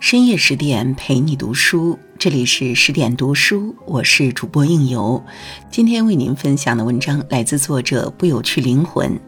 [0.00, 5.22] 深夜十点陪你读书，这里是十点读书，我是主播应由。
[5.70, 9.20] 今天为您分享的文章来自作者不有趣灵魂。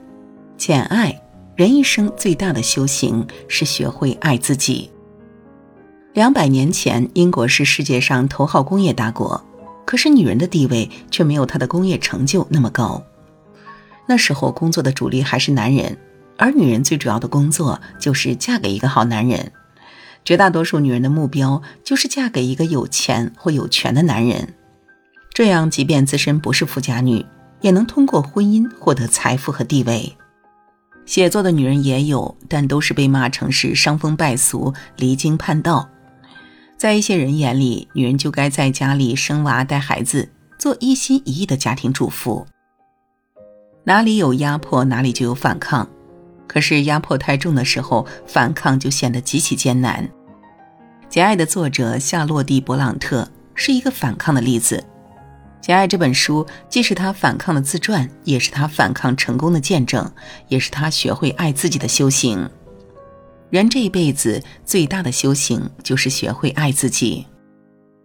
[0.57, 1.23] 简爱，
[1.57, 4.91] 人一生最大的修行是学会爱自己。
[6.15, 9.45] 两百年前，英国是世界上头号工业大国，
[9.85, 13.05] 可是女人的地位却没有她的工业成就那么高。
[14.09, 15.99] 那时候工作的主力还是男人，
[16.39, 19.53] 而女人最主要的工作就是嫁给一个好男人。
[20.25, 24.55] 绝大多数女人的目标就是嫁给一个有钱或有权的男人，
[25.33, 27.25] 这样即便自身不是富家女，
[27.61, 30.17] 也能通过婚姻获得财富和地位。
[31.05, 35.89] 写作的女人也有，但都是被骂成是伤风败俗、离经叛道。
[36.77, 42.47] 在一些人眼里，女人就该在家里生娃、带孩子，做一心一意的家庭主妇。
[43.85, 45.89] 哪里有压迫，哪里就有反抗。
[46.47, 50.07] 可是压迫太重的时候，反抗就显得极其艰难。
[51.13, 54.79] 《简爱》的作者夏洛蒂·勃朗特是一个反抗的例子。
[55.61, 60.11] 《简爱》这本书既是他反抗的自传，也是他反抗成功的见证，
[60.49, 62.49] 也是他学会爱自己的修行。
[63.51, 67.27] 人这一辈子最大的修行就是学会爱自己。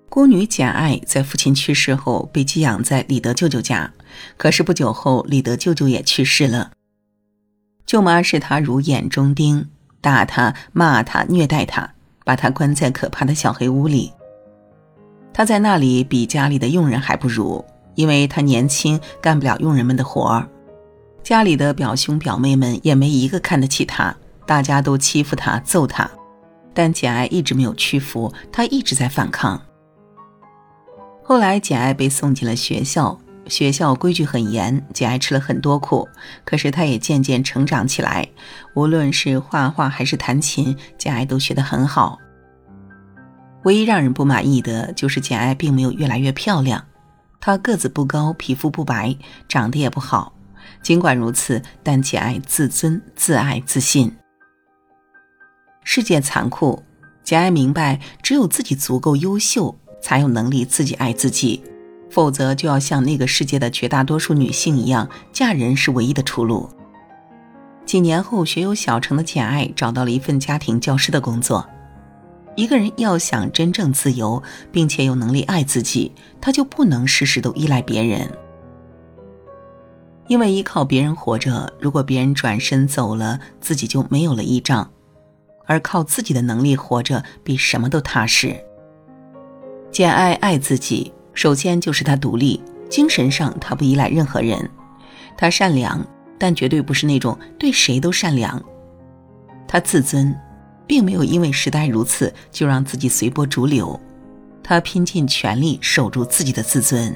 [0.10, 3.90] 孤女简爱在父亲去世后被寄养在李德舅舅家，
[4.36, 6.72] 可是不久后李德舅舅也去世了。
[7.86, 9.70] 舅妈视他如眼中钉，
[10.02, 11.94] 打他、骂他、虐待他，
[12.28, 14.12] 把他关在可怕的小黑屋里。
[15.34, 17.64] 他在那里比家里的佣人还不如，
[17.96, 20.46] 因为他年轻，干不了佣人们的活儿。
[21.24, 24.14] 家里的表兄表妹们也没一个看得起他，
[24.46, 26.10] 大家都欺负他、揍他。
[26.74, 29.60] 但简爱一直没有屈服，她一直在反抗。
[31.24, 33.18] 后来，简爱被送进了学校。
[33.50, 36.08] 学校规矩很严，简爱吃了很多苦，
[36.44, 38.28] 可是她也渐渐成长起来。
[38.74, 42.20] 无论是画画还是弹琴，简爱都学得很好。
[43.64, 46.86] 唯一让人不满意的就是简爱并没有越来越漂亮。
[47.40, 50.34] 她个子不高，皮肤不白，长得也不好。
[50.82, 54.16] 尽管如此，但简爱自尊、自爱、自信。
[55.84, 56.84] 世界残酷，
[57.24, 61.64] 简爱明白，只有自己足够优秀，才有能力自己爱自己。
[62.18, 66.68] 否则，就要像那个世界的绝大多数女性一样，嫁人是唯一的出路。
[67.86, 71.64] 几年后，学有小成的简爱找到了一份家庭教师的工作。
[72.56, 74.42] 一个人要想真正自由，
[74.72, 76.12] 并且有能力爱自己，
[76.42, 78.28] 他就不能事事都依赖别人。
[80.26, 84.90] 因为依靠别人活着，如果别人转身走了，自己就没有了依仗；
[85.68, 88.56] 而靠自己的能力活着，比什么都踏实。
[89.92, 91.14] 简爱爱自己。
[91.38, 92.60] 首先就是他独立，
[92.90, 94.68] 精神上他不依赖任何人，
[95.38, 96.04] 他善良，
[96.36, 98.60] 但绝对不是那种对谁都善良。
[99.68, 100.36] 他自尊，
[100.88, 104.00] 并没有因为时代如此就让自己随波逐流，
[104.64, 107.16] 他拼尽全力守住自己的自尊，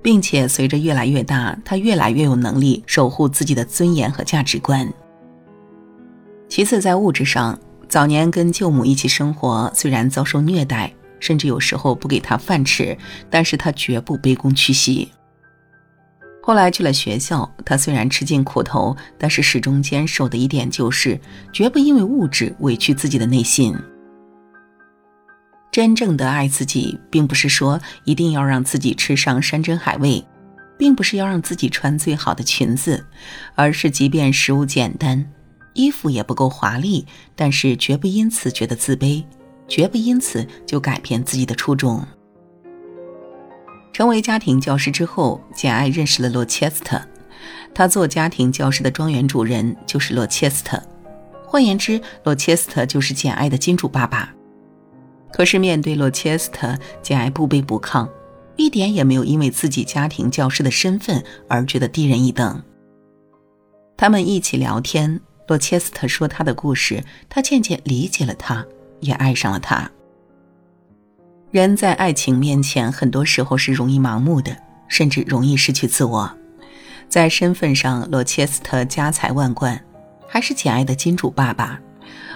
[0.00, 4.90] 并且随着越来越大，他越来越有能力守护自己的尊严和价值观。
[6.48, 7.58] 其次，在物质上，
[7.90, 10.90] 早年跟舅母一起生活，虽然遭受虐待。
[11.22, 12.98] 甚至有时候不给他饭吃，
[13.30, 15.08] 但是他绝不卑躬屈膝。
[16.42, 21.18] 后来去了学校，他虽然吃尽苦头，但是始终坚守的一点就是，
[21.52, 23.72] 绝不因为物质委屈自己的内心。
[25.70, 30.26] 真正的爱自己，并不是说一定要让自己吃上山珍海味，
[30.76, 33.06] 并不是要让自己穿最好的裙子，
[33.54, 35.24] 而是即便食物简单，
[35.74, 37.06] 衣服也不够华丽，
[37.36, 39.24] 但是绝不因此觉得自卑。
[39.68, 42.04] 绝不因此就改变自己的初衷。
[43.92, 47.00] 成为家庭教师之后，简爱认识了罗切斯特，
[47.74, 50.82] 他做家庭教师的庄园主人就是罗切斯特，
[51.46, 54.34] 换言之，罗切斯特就是简爱的金主爸爸。
[55.30, 58.08] 可是面对罗切斯特，简爱不卑不亢，
[58.56, 62.62] 一点也没有因为自己家庭教师的身份而觉得低人一等。
[63.96, 68.66] 他们一起聊天，罗切斯特说他的故事，他渐渐理解了他。
[69.02, 69.90] 也爱上了他。
[71.50, 74.56] 人在爱情面前，很多时候是容易盲目的，
[74.88, 76.32] 甚至容易失去自我。
[77.10, 79.78] 在身份上，罗切斯特家财万贯，
[80.26, 81.78] 还是简爱的金主爸爸；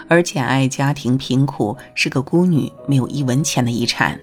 [0.07, 4.21] 而简爱家庭贫苦，是个孤女，没有一文钱的遗产。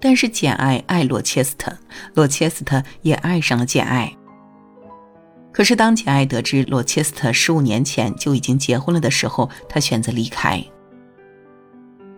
[0.00, 1.76] 但是简爱爱罗切斯特，
[2.14, 4.10] 罗切斯特也爱上了简爱。
[5.52, 10.64] 可是当简爱得知罗切斯特十五年前就已经结婚了的时候，她选择离开。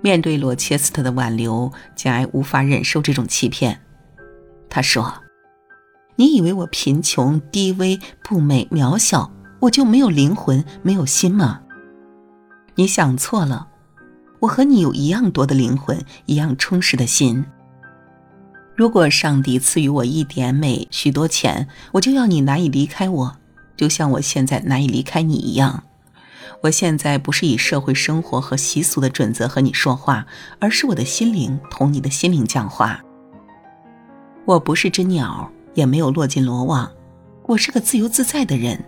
[0.02, 3.80] 面对罗切斯特的挽留，简爱无法忍受这种欺骗。
[4.68, 5.12] 他说
[6.16, 9.30] ：“你以为我贫穷、低微、不美、渺小，
[9.60, 11.60] 我就没有灵魂、没有心吗？
[12.76, 13.68] 你想错了，
[14.38, 17.44] 我和你有一样多的灵魂，一样充实的心。
[18.74, 23.36] 如果上帝赐予我一点美、许多钱，我就要你难以离开我，
[23.76, 25.84] 就像我现在难以离开你一样。
[26.60, 30.26] 我现在不是以社会生活和习俗的准则和你说话，
[30.58, 33.02] 而是我的心灵同你的心灵讲话。
[34.44, 36.90] 我不是只鸟，也没有落进罗网，
[37.44, 38.84] 我是个自由自在的人，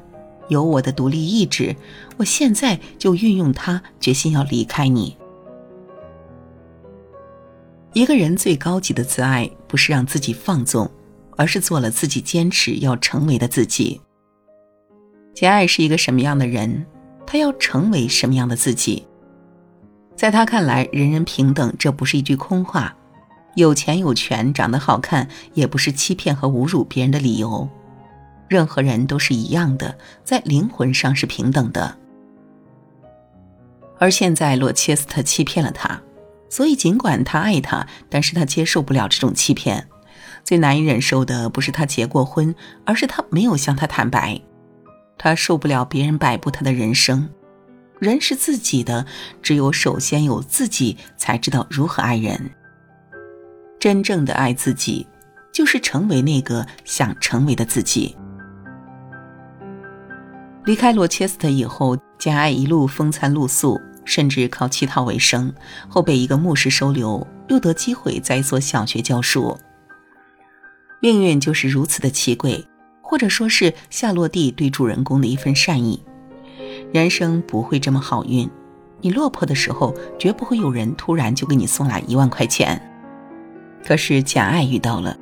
[0.48, 1.74] 有我的独立意志。
[2.16, 5.16] 我现在就运用它，决心要离开你。
[7.92, 10.90] 一个人最高级的自爱，不是让自己放纵，
[11.36, 14.00] 而是做了自己坚持要成为的自己。
[15.34, 16.86] 简爱是一个什么样的人？
[17.32, 19.06] 他要成为什么样的自己？
[20.14, 22.92] 在他看来，人人平等，这不是一句空话；
[23.54, 27.66] 有钱有权、长得好看，也不是欺骗和侮辱别人的理由。
[28.48, 31.96] 任何人都是一样的，在灵魂上是平等的。
[33.98, 36.02] 而现在，罗切斯特欺骗了他，
[36.50, 39.88] 所以尽管他爱他，但是他接受不了这种欺骗。
[40.44, 42.54] 最难以忍受的不是他结过婚，
[42.84, 44.38] 而是他没有向他坦白。
[45.22, 47.28] 他受不了别人摆布他的人生，
[48.00, 49.06] 人是自己的，
[49.40, 52.50] 只有首先有自己，才知道如何爱人。
[53.78, 55.06] 真正的爱自己，
[55.52, 58.16] 就是成为那个想成为的自己。
[60.64, 65.54] 离开罗切斯特以后，简爱一路风餐露宿，甚至靠乞讨为生，
[65.88, 69.56] 后被一个牧师收留，又得机会在一所小学教书。
[71.00, 72.64] 命运就是如此的奇诡。
[73.12, 76.02] 或者说是夏洛蒂对主人公的一份善意。
[76.94, 78.48] 人生不会这么好运，
[79.02, 82.80] 你落魄的时候，绝不会有人突然就给你送来一万块钱。
[83.86, 85.14] 可是简爱遇到了，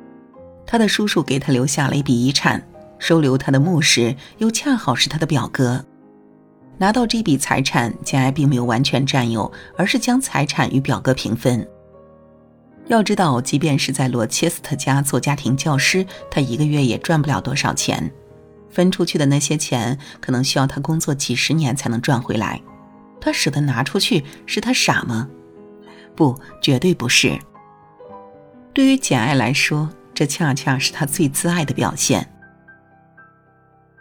[0.65, 2.65] 他的叔叔给他留下了一笔遗产，
[3.01, 5.85] 收留他的牧师又恰好是他的表哥。
[6.79, 11.67] 拿到这笔财产，简爱并没有完全占有，而是将财产与表哥平分。
[12.91, 18.13] 要知道，即便是在罗切斯特家做家庭教师，他一个月也赚不了多少钱。
[18.69, 22.61] 分出去的那些钱，可能需要他工作几十年才能赚回来。
[23.21, 25.29] 他舍得拿出去，是他傻吗？
[26.17, 27.39] 不，绝对不是。
[28.73, 32.29] 对于简爱来说，这恰恰是他最自爱的表现。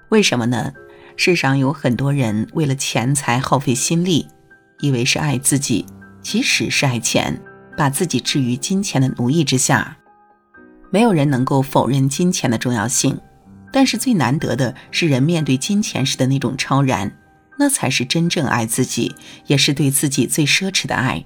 [0.10, 0.74] 为什么呢？
[1.16, 4.28] 世上有很多人为了钱财耗费心力，
[4.80, 5.86] 以为是爱自己，
[6.24, 7.40] 其实是爱钱。
[7.80, 9.96] 把自己置于金钱的奴役之下，
[10.92, 13.18] 没有人能够否认金钱的重要性，
[13.72, 17.10] 但是最难得的是人面对金钱时的那种超然，
[17.58, 19.16] 那才是真正爱自己，
[19.48, 21.24] 也是对自己最奢侈的爱。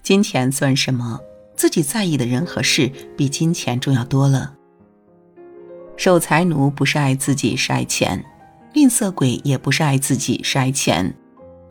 [0.00, 1.18] 金钱算什么？
[1.56, 4.54] 自己在意的人和事比金钱重要多了。
[5.96, 8.20] 守财奴不是爱自己，是爱钱；
[8.72, 11.12] 吝啬鬼也不是爱自己，是爱钱；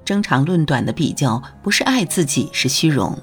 [0.03, 3.17] 争长论短的比较不是爱自己，是虚荣。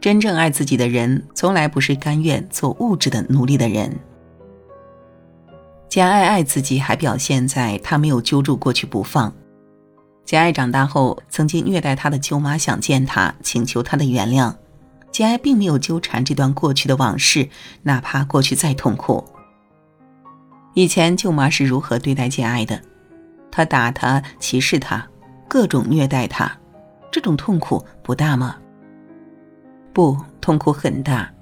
[0.00, 3.94] 真正爱自己的人，从来不是甘愿做物质的奴隶的人。
[5.90, 9.30] 简爱爱自己，还表现在她没有揪住过去不放。
[10.24, 14.54] 简爱长大后，曾经虐待她的舅妈想见她，请求她的原谅。
[15.12, 17.48] 简爱并没有纠缠这段过去的往事，
[17.82, 19.22] 哪怕过去再痛苦。
[20.72, 22.80] 以前舅妈是如何对待简爱的？
[23.50, 25.06] 她打她，歧视她，
[25.46, 26.50] 各种虐待她，
[27.10, 28.56] 这种痛苦不大吗？
[29.92, 31.32] 不，痛苦很大，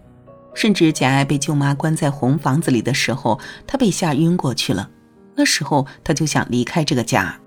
[0.55, 4.90] 甚至简爱被舅妈关在红房子里的时候，她被吓晕过去了。
[5.35, 7.38] 那时候，她就想离开这个家。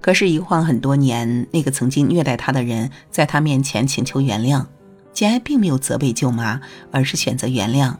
[0.00, 4.64] 可是，一晃很多年，那个曾经虐待她的人在她面前请求原谅，
[5.12, 6.60] 简爱并没有责备舅妈，
[6.92, 7.96] 而是选择原谅，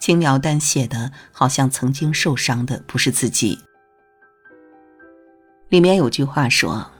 [0.00, 3.58] 轻描淡写的，好像曾经受伤的不是自己。
[5.68, 6.90] 里面有句话说：“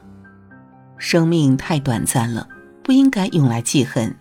[0.99, 2.47] 生命太短暂了。”
[2.88, 4.16] 不应该用来记恨。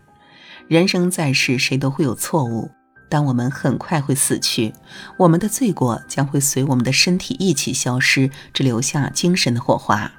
[0.68, 2.70] 人生在世，谁都会有错误，
[3.08, 4.74] 但我们很快会死去，
[5.18, 10.12] 我们的罪过将会随我们的身体一起消失，只留下精神的火花。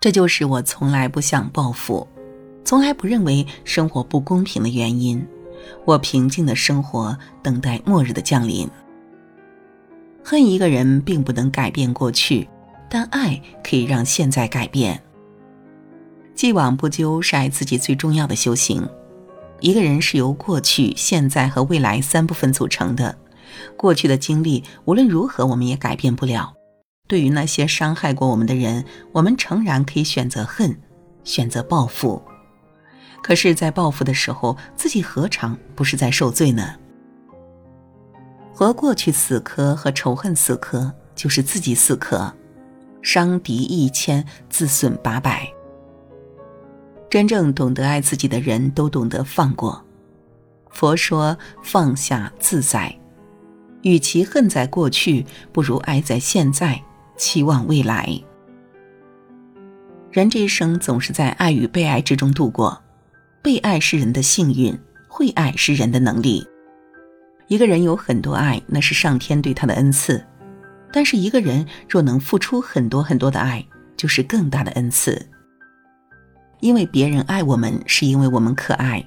[0.00, 2.06] 这就是我从来不想报复，
[2.62, 5.26] 从来不认为生活不公平的原因。
[5.86, 8.68] 我平静的生活，等待末日的降临。
[10.22, 12.46] 恨一个人并不能改变过去，
[12.90, 15.02] 但爱可以让现在改变。
[16.40, 18.88] 既往不咎是爱自己最重要的修行。
[19.60, 23.14] 一个人是由过去、现在和未来三部分组成的。
[23.76, 26.54] 过去的经历无论如何我们也改变不了。
[27.06, 30.74] 对于那些伤害过我们的人，我们诚然可以选择恨，
[31.24, 32.22] 选择报复。
[33.22, 36.74] 可是，在报复的时候，自己何尝不是在受罪呢？
[38.54, 42.32] 和过去死磕和仇恨死磕，就是自己死磕。
[43.02, 45.46] 伤敌一千，自损八百。
[47.10, 49.84] 真正懂得爱自己的人都懂得放过。
[50.70, 52.96] 佛说放下自在，
[53.82, 56.80] 与其恨在过去，不如爱在现在，
[57.16, 58.08] 期望未来。
[60.12, 62.80] 人这一生总是在爱与被爱之中度过，
[63.42, 66.46] 被爱是人的幸运，会爱是人的能力。
[67.48, 70.24] 一个人有很多爱，那是上天对他的恩赐；
[70.92, 75.20] 但是一个人若能付出很多很多的爱，就是更大的恩赐。
[76.60, 79.02] 因为别人爱我们，是因为我们可爱；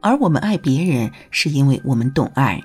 [0.00, 2.60] 而我们爱别人，是因为我们懂爱。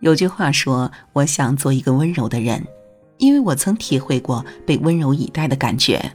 [0.00, 2.64] 有句话说：“我想做一个温柔的人，
[3.18, 6.12] 因为我曾体会过被温柔以待的感觉。”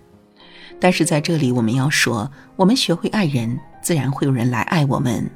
[0.79, 5.29] 但是在这里，我们要说，我们学会爱人，自然会有人来爱我们。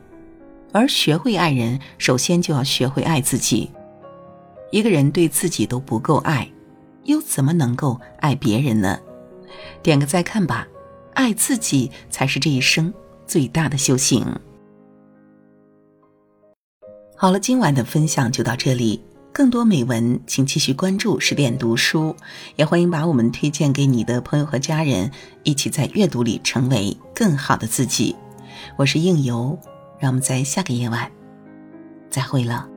[0.73, 3.71] 而学会爱人，首先就要学会爱自己。
[4.71, 6.51] 一个人对自己都不够爱，
[7.05, 8.99] 又怎么能够爱别人呢？
[9.81, 10.67] 点个再看吧，
[11.19, 12.93] 爱自己才是这一生
[13.27, 14.25] 最大的修行。
[17.17, 19.03] 好了，今晚的分享就到这里。
[19.33, 22.15] 更多美文，请继续关注十点读书，
[22.55, 25.11] 也欢迎把我们推荐给你的朋友和家人，
[25.43, 28.15] 一起在阅读里成为更好的自己。
[28.77, 29.59] 我是应由。
[29.99, 31.11] 让我们在下个夜晚
[32.09, 32.69] 再会了。